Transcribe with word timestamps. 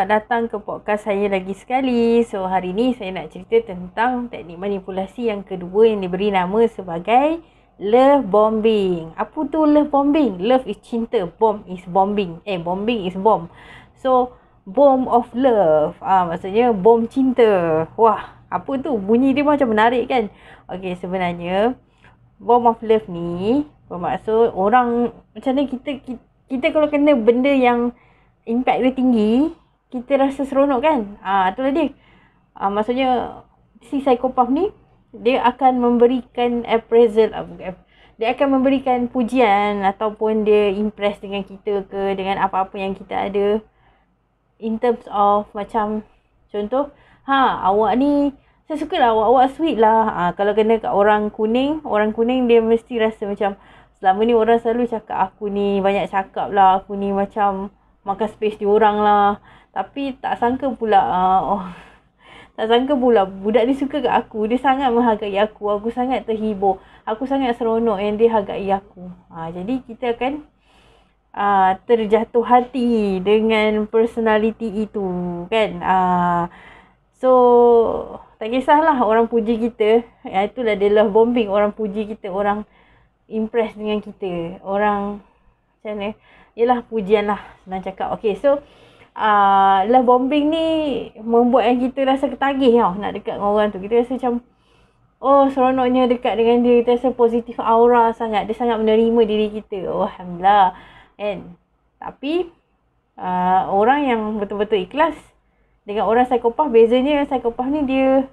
Selamat 0.00 0.16
datang 0.24 0.48
ke 0.48 0.56
podcast 0.56 1.04
saya 1.04 1.28
lagi 1.28 1.52
sekali. 1.52 2.24
So 2.24 2.48
hari 2.48 2.72
ni 2.72 2.96
saya 2.96 3.12
nak 3.12 3.36
cerita 3.36 3.68
tentang 3.68 4.32
teknik 4.32 4.56
manipulasi 4.56 5.28
yang 5.28 5.44
kedua 5.44 5.92
yang 5.92 6.00
diberi 6.00 6.32
nama 6.32 6.64
sebagai 6.72 7.44
love 7.76 8.24
bombing. 8.24 9.12
Apa 9.12 9.44
tu 9.52 9.60
love 9.68 9.92
bombing? 9.92 10.40
Love 10.40 10.64
is 10.64 10.80
cinta, 10.80 11.28
bomb 11.28 11.68
is 11.68 11.84
bombing. 11.84 12.40
Eh 12.48 12.56
bombing 12.56 13.04
is 13.04 13.12
bomb. 13.12 13.52
So 14.00 14.40
bomb 14.64 15.04
of 15.04 15.28
love. 15.36 16.00
Ah 16.00 16.24
maksudnya 16.24 16.72
bom 16.72 17.04
cinta. 17.04 17.84
Wah, 18.00 18.40
apa 18.48 18.80
tu? 18.80 18.96
Bunyi 18.96 19.36
dia 19.36 19.44
macam 19.44 19.68
menarik 19.68 20.08
kan? 20.08 20.32
Okey, 20.72 20.96
sebenarnya 20.96 21.76
bomb 22.40 22.72
of 22.72 22.80
love 22.80 23.04
ni 23.04 23.68
bermaksud 23.84 24.56
orang 24.56 25.12
macam 25.36 25.52
ni 25.60 25.68
kita, 25.68 26.00
kita 26.00 26.24
kita 26.48 26.66
kalau 26.72 26.88
kena 26.88 27.12
benda 27.20 27.52
yang 27.52 27.92
impact 28.48 28.80
dia 28.80 28.96
tinggi, 28.96 29.52
kita 29.90 30.16
rasa 30.18 30.46
seronok 30.46 30.80
kan? 30.80 31.00
Ah, 31.22 31.50
itulah 31.50 31.74
dia. 31.74 31.90
Ah, 32.54 32.70
maksudnya 32.70 33.42
si 33.84 34.00
psikopat 34.00 34.48
ni 34.50 34.70
dia 35.10 35.42
akan 35.42 35.82
memberikan 35.82 36.62
appraisal 36.66 37.34
ah, 37.34 37.46
dia 38.20 38.36
akan 38.36 38.60
memberikan 38.60 39.08
pujian 39.08 39.80
ataupun 39.80 40.44
dia 40.44 40.70
impress 40.76 41.18
dengan 41.24 41.40
kita 41.40 41.88
ke 41.88 42.14
dengan 42.14 42.36
apa-apa 42.36 42.76
yang 42.76 42.92
kita 42.92 43.16
ada 43.16 43.64
in 44.60 44.76
terms 44.76 45.02
of 45.08 45.48
macam 45.56 46.04
contoh 46.52 46.92
ha 47.24 47.64
awak 47.64 47.96
ni 47.96 48.36
saya 48.68 48.76
suka 48.76 49.00
lah 49.00 49.16
awak, 49.16 49.26
awak 49.32 49.46
sweet 49.56 49.80
lah 49.80 50.04
ha, 50.06 50.22
kalau 50.36 50.52
kena 50.52 50.78
kat 50.78 50.92
orang 50.92 51.32
kuning 51.32 51.80
orang 51.82 52.12
kuning 52.12 52.44
dia 52.44 52.60
mesti 52.60 53.00
rasa 53.00 53.24
macam 53.24 53.56
selama 53.98 54.20
ni 54.22 54.36
orang 54.36 54.60
selalu 54.60 54.86
cakap 54.86 55.32
aku 55.32 55.48
ni 55.48 55.80
banyak 55.80 56.06
cakap 56.12 56.52
lah 56.52 56.84
aku 56.84 56.94
ni 57.00 57.10
macam 57.10 57.72
makan 58.04 58.28
space 58.30 58.60
di 58.60 58.66
orang 58.66 59.00
lah. 59.00 59.38
Tapi 59.70 60.18
tak 60.18 60.40
sangka 60.40 60.72
pula 60.74 60.98
uh, 60.98 61.40
oh, 61.58 61.64
tak 62.56 62.66
sangka 62.66 62.98
pula 62.98 63.26
budak 63.28 63.66
ni 63.68 63.74
suka 63.76 64.02
kat 64.02 64.14
aku. 64.14 64.48
Dia 64.50 64.58
sangat 64.60 64.90
menghargai 64.90 65.36
aku. 65.38 65.70
Aku 65.70 65.88
sangat 65.92 66.26
terhibur. 66.26 66.82
Aku 67.04 67.24
sangat 67.24 67.56
seronok 67.56 67.98
yang 67.98 68.16
dia 68.20 68.30
hargai 68.30 68.68
aku. 68.70 69.10
Ha, 69.32 69.50
jadi 69.50 69.82
kita 69.84 70.14
akan 70.16 70.32
uh, 71.34 71.72
terjatuh 71.86 72.44
hati 72.44 73.18
dengan 73.22 73.86
personality 73.86 74.86
itu 74.86 75.06
kan? 75.50 75.70
Uh, 75.82 76.44
so 77.18 77.30
tak 78.40 78.50
kisahlah 78.56 78.96
orang 79.04 79.28
puji 79.28 79.60
kita. 79.60 80.00
Ya, 80.24 80.48
itulah 80.48 80.74
dia 80.76 80.88
love 80.88 81.12
bombing 81.12 81.52
orang 81.52 81.76
puji 81.76 82.08
kita 82.08 82.32
orang 82.32 82.64
impress 83.28 83.76
dengan 83.76 84.00
kita. 84.00 84.58
Orang 84.64 85.22
macam 85.80 85.96
mana? 85.96 86.10
Yelah 86.58 86.82
pujian 86.86 87.30
lah 87.30 87.40
senang 87.62 87.82
cakap. 87.82 88.14
Okay 88.18 88.38
so 88.38 88.62
uh, 89.16 89.78
love 89.86 90.06
bombing 90.06 90.50
ni 90.50 90.66
membuat 91.20 91.70
yang 91.70 91.78
kita 91.90 92.06
rasa 92.06 92.26
ketagih 92.30 92.78
tau 92.78 92.94
nak 92.98 93.14
dekat 93.14 93.38
dengan 93.38 93.50
orang 93.50 93.68
tu. 93.70 93.78
Kita 93.78 94.00
rasa 94.00 94.16
macam 94.16 94.32
oh 95.20 95.44
seronoknya 95.50 96.10
dekat 96.10 96.34
dengan 96.38 96.62
dia. 96.62 96.82
Kita 96.82 96.90
rasa 96.96 97.08
positif 97.14 97.56
aura 97.58 98.10
sangat. 98.16 98.46
Dia 98.50 98.56
sangat 98.56 98.78
menerima 98.80 99.20
diri 99.26 99.46
kita. 99.50 99.90
Oh 99.90 100.06
Alhamdulillah. 100.06 100.74
Kan? 101.20 101.58
Tapi 102.00 102.48
uh, 103.20 103.62
orang 103.68 104.00
yang 104.08 104.20
betul-betul 104.40 104.88
ikhlas 104.88 105.14
dengan 105.84 106.08
orang 106.08 106.28
psikopat 106.28 106.68
bezanya 106.72 107.24
psikopat 107.28 107.66
ni 107.68 107.80
dia 107.88 108.28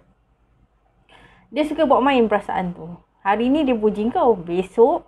dia 1.48 1.64
suka 1.64 1.88
buat 1.88 2.04
main 2.04 2.28
perasaan 2.28 2.76
tu 2.76 2.92
hari 3.24 3.48
ni 3.52 3.64
dia 3.64 3.76
puji 3.76 4.12
kau 4.12 4.36
besok 4.36 5.08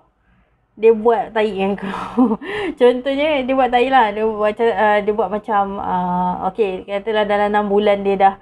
dia 0.80 0.95
buat 0.95 1.35
tai 1.35 1.52
dengan 1.52 1.75
kau. 1.75 2.39
Contohnya 2.80 3.44
dia 3.44 3.53
buat 3.53 3.67
tai 3.67 3.91
lah. 3.91 4.16
Dia 4.16 4.23
buat 4.23 4.55
uh, 4.55 4.97
dia 5.03 5.11
buat 5.11 5.27
macam 5.27 5.75
uh, 5.75 6.47
okey 6.49 6.88
katalah 6.88 7.27
dalam 7.27 7.67
6 7.67 7.73
bulan 7.73 7.97
dia 8.08 8.16
dah 8.16 8.36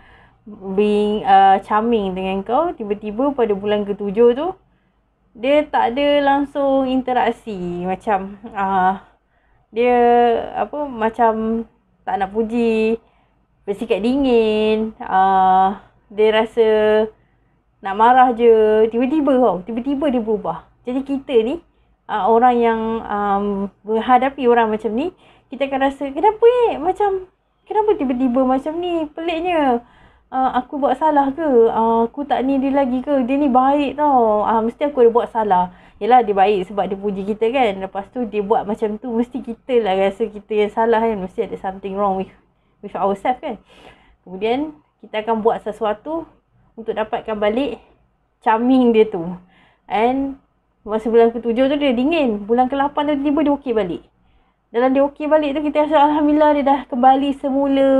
being 0.77 1.25
uh, 1.25 1.57
charming 1.65 2.13
dengan 2.13 2.45
kau 2.45 2.71
tiba-tiba 2.77 3.35
pada 3.35 3.51
bulan 3.57 3.83
ketujuh 3.83 4.37
tu 4.37 4.47
dia 5.33 5.65
tak 5.65 5.97
ada 5.97 6.07
langsung 6.21 6.85
interaksi. 6.85 7.57
Macam 7.89 8.37
uh, 8.53 9.01
dia 9.73 9.97
apa 10.53 10.85
macam 10.85 11.65
tak 12.05 12.21
nak 12.21 12.29
puji 12.31 13.01
bersikap 13.65 13.99
dingin 13.99 14.93
uh, 15.01 15.73
dia 16.13 16.27
rasa 16.37 16.67
nak 17.81 17.97
marah 17.97 18.29
je. 18.37 18.85
Tiba-tiba 18.93 19.33
tau 19.41 19.57
tiba-tiba 19.65 20.05
dia 20.13 20.21
berubah. 20.21 20.69
Jadi 20.85 21.01
kita 21.01 21.33
ni 21.41 21.65
uh, 22.09 22.25
orang 22.27 22.55
yang 22.57 22.81
um, 23.03 23.45
menghadapi 23.83 24.47
orang 24.47 24.71
macam 24.71 24.91
ni 24.95 25.11
kita 25.47 25.67
akan 25.67 25.79
rasa 25.79 26.03
kenapa 26.11 26.45
eh? 26.67 26.75
Macam 26.75 27.27
kenapa 27.63 27.95
tiba-tiba 27.95 28.43
macam 28.43 28.73
ni? 28.79 29.07
Peliknya 29.11 29.83
uh, 30.31 30.49
aku 30.59 30.79
buat 30.79 30.99
salah 30.99 31.31
ke? 31.31 31.71
Uh, 31.71 32.07
aku 32.07 32.27
tak 32.27 32.43
ni 32.43 32.59
dia 32.59 32.71
lagi 32.75 32.99
ke? 32.99 33.23
Dia 33.23 33.35
ni 33.39 33.47
baik 33.47 33.99
tau. 33.99 34.43
Uh, 34.43 34.61
mesti 34.63 34.87
aku 34.87 35.07
ada 35.07 35.11
buat 35.11 35.27
salah. 35.31 35.71
Yelah 35.97 36.21
dia 36.21 36.35
baik 36.35 36.69
sebab 36.69 36.85
dia 36.91 36.97
puji 36.99 37.23
kita 37.25 37.47
kan. 37.49 37.71
Lepas 37.79 38.05
tu 38.11 38.21
dia 38.27 38.45
buat 38.45 38.69
macam 38.69 39.01
tu 39.01 39.09
Mesti 39.09 39.41
kita 39.41 39.81
lah 39.81 39.97
rasa 39.97 40.29
kita 40.29 40.51
yang 40.51 40.71
salah 40.71 40.99
kan. 40.99 41.15
Mesti 41.15 41.39
ada 41.47 41.57
something 41.57 41.95
wrong 41.95 42.19
with 42.19 42.31
with 42.83 42.95
ourselves 42.95 43.39
kan. 43.39 43.55
Kemudian 44.27 44.75
kita 44.99 45.23
akan 45.23 45.39
buat 45.39 45.63
sesuatu 45.63 46.27
untuk 46.75 46.93
dapatkan 46.93 47.39
balik 47.39 47.79
charming 48.43 48.91
dia 48.91 49.07
tu. 49.07 49.23
And 49.87 50.43
masa 50.87 51.11
bulan 51.11 51.35
ke-7 51.35 51.57
tu 51.67 51.75
dia 51.75 51.91
dingin. 51.91 52.47
Bulan 52.47 52.71
ke-8 52.71 52.95
tu 52.95 53.13
tiba-tiba 53.19 53.39
dia 53.43 53.53
okey 53.59 53.73
balik. 53.75 54.03
Dalam 54.71 54.89
dia 54.95 55.03
okey 55.03 55.27
balik 55.27 55.59
tu 55.59 55.61
kita 55.67 55.87
rasa 55.87 56.07
Alhamdulillah 56.07 56.51
dia 56.55 56.63
dah 56.63 56.79
kembali 56.87 57.29
semula. 57.39 57.91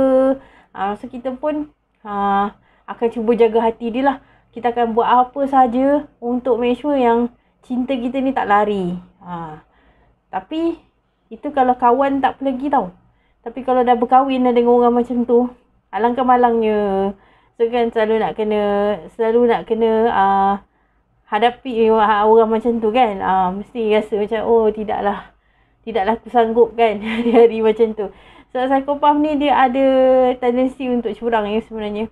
Ha, 0.72 0.96
so 0.96 1.08
kita 1.08 1.36
pun 1.36 1.68
ha, 2.04 2.52
akan 2.88 3.06
cuba 3.12 3.36
jaga 3.36 3.68
hati 3.68 3.92
dia 3.92 4.02
lah. 4.04 4.16
Kita 4.52 4.72
akan 4.72 4.96
buat 4.96 5.08
apa 5.08 5.40
saja 5.44 6.08
untuk 6.18 6.56
make 6.56 6.80
sure 6.80 6.96
yang 6.96 7.28
cinta 7.60 7.92
kita 7.92 8.24
ni 8.24 8.32
tak 8.32 8.48
lari. 8.48 8.96
Ha. 9.20 9.60
Tapi 10.32 10.80
itu 11.28 11.52
kalau 11.52 11.76
kawan 11.76 12.24
tak 12.24 12.40
pergi 12.40 12.72
tau. 12.72 12.92
Tapi 13.44 13.64
kalau 13.64 13.84
dah 13.84 13.96
berkahwin 13.96 14.44
dengan 14.44 14.72
orang 14.72 14.96
macam 15.00 15.24
tu, 15.28 15.48
alangkah 15.92 16.24
malangnya. 16.24 17.12
So 17.56 17.66
kan 17.68 17.90
selalu 17.90 18.22
nak 18.22 18.32
kena 18.38 18.62
selalu 19.18 19.40
nak 19.50 19.62
kena 19.66 19.90
uh, 20.14 20.52
hadapi 21.28 21.92
orang 21.92 22.48
macam 22.48 22.80
tu 22.80 22.88
kan. 22.90 23.14
Uh, 23.20 23.48
mesti 23.60 23.92
rasa 23.92 24.14
macam 24.16 24.40
oh 24.48 24.66
tidaklah 24.72 25.32
tidaklah 25.84 26.14
aku 26.16 26.28
sanggup 26.32 26.68
kan 26.74 27.00
hari-hari 27.20 27.60
macam 27.60 27.92
tu. 27.92 28.06
So 28.48 28.64
psikopat 28.64 29.20
ni 29.20 29.36
dia 29.36 29.52
ada 29.56 29.86
tendensi 30.40 30.88
untuk 30.88 31.12
curang 31.16 31.48
ya 31.52 31.60
sebenarnya. 31.60 32.08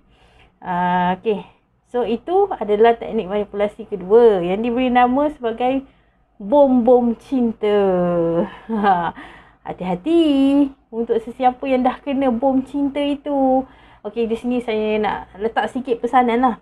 Uh, 0.61 1.17
okay. 1.17 1.45
So 1.89 2.05
itu 2.05 2.51
adalah 2.51 2.99
teknik 2.99 3.25
manipulasi 3.31 3.89
kedua 3.89 4.43
yang 4.43 4.61
diberi 4.61 4.91
nama 4.93 5.33
sebagai 5.33 5.87
bom-bom 6.37 7.17
cinta. 7.17 7.73
Hati-hati 9.67 10.23
untuk 10.93 11.19
sesiapa 11.19 11.59
yang 11.67 11.83
dah 11.83 11.97
kena 11.99 12.31
bom 12.31 12.61
cinta 12.63 13.01
itu. 13.01 13.65
Okey, 14.05 14.29
di 14.29 14.35
sini 14.39 14.63
saya 14.63 14.95
nak 15.01 15.33
letak 15.35 15.67
sikit 15.73 15.99
pesanan 15.99 16.39
lah. 16.39 16.55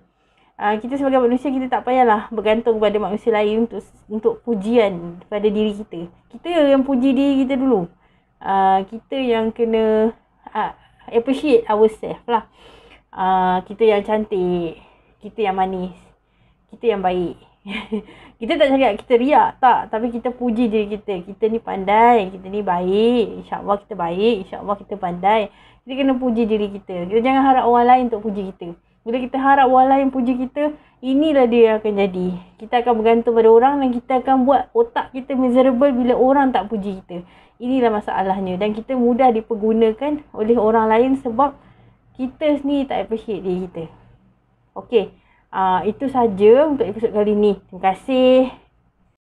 Uh, 0.55 0.79
kita 0.79 0.95
sebagai 0.95 1.19
manusia, 1.19 1.51
kita 1.51 1.67
tak 1.67 1.83
payahlah 1.83 2.31
bergantung 2.31 2.79
pada 2.79 2.95
manusia 2.95 3.27
lain 3.27 3.67
untuk 3.67 3.83
untuk 4.07 4.33
pujian 4.47 5.19
pada 5.27 5.51
diri 5.51 5.75
kita. 5.75 6.07
Kita 6.31 6.47
yang 6.47 6.87
puji 6.87 7.11
diri 7.11 7.43
kita 7.43 7.59
dulu. 7.59 7.91
Uh, 8.39 8.87
kita 8.87 9.19
yang 9.19 9.51
kena 9.51 10.15
uh, 10.55 10.71
appreciate 11.11 11.67
ourselves 11.67 12.23
lah. 12.23 12.47
Uh, 13.11 13.67
kita 13.67 13.83
yang 13.83 14.07
cantik. 14.07 14.79
Kita 15.19 15.43
yang 15.43 15.59
manis. 15.59 15.91
Kita 16.71 16.87
yang 16.87 17.03
baik. 17.03 17.35
kita 18.39 18.55
tak 18.55 18.67
cakap 18.71 18.91
kita 19.03 19.13
riak. 19.19 19.49
Tak. 19.59 19.91
Tapi 19.91 20.07
kita 20.07 20.31
puji 20.31 20.71
diri 20.71 20.87
kita. 20.87 21.19
Kita 21.19 21.51
ni 21.51 21.59
pandai. 21.59 22.31
Kita 22.31 22.47
ni 22.47 22.63
baik. 22.63 23.43
InsyaAllah 23.43 23.75
kita 23.83 23.93
baik. 23.99 24.35
InsyaAllah 24.47 24.75
kita 24.79 24.95
pandai. 24.95 25.51
Kita 25.83 25.91
kena 25.99 26.15
puji 26.15 26.47
diri 26.47 26.71
kita. 26.71 27.11
Kita 27.11 27.19
jangan 27.19 27.43
harap 27.43 27.63
orang 27.67 27.87
lain 27.91 28.03
untuk 28.07 28.23
puji 28.23 28.55
kita. 28.55 28.84
Bila 29.05 29.21
kita 29.21 29.37
harap 29.37 29.69
orang 29.69 29.89
lain 29.93 30.07
puji 30.09 30.33
kita, 30.33 30.73
inilah 31.05 31.45
dia 31.45 31.61
yang 31.69 31.75
akan 31.77 31.93
jadi. 31.93 32.27
Kita 32.57 32.81
akan 32.81 32.93
bergantung 32.97 33.37
pada 33.37 33.49
orang 33.53 33.73
dan 33.85 33.89
kita 33.93 34.25
akan 34.25 34.49
buat 34.49 34.73
otak 34.73 35.13
kita 35.13 35.37
miserable 35.37 35.93
bila 35.93 36.17
orang 36.17 36.49
tak 36.49 36.65
puji 36.73 37.05
kita. 37.05 37.21
Inilah 37.61 37.93
masalahnya 37.93 38.57
dan 38.57 38.73
kita 38.73 38.97
mudah 38.97 39.29
dipergunakan 39.29 40.25
oleh 40.33 40.57
orang 40.57 40.89
lain 40.89 41.21
sebab 41.21 41.53
kita 42.17 42.65
sendiri 42.65 42.89
tak 42.89 43.05
appreciate 43.05 43.45
diri 43.45 43.69
kita. 43.69 43.85
Okey, 44.73 45.13
uh, 45.53 45.85
itu 45.85 46.09
saja 46.09 46.65
untuk 46.65 46.89
episod 46.89 47.13
kali 47.13 47.37
ni. 47.37 47.61
Terima 47.69 47.93
kasih. 47.93 48.64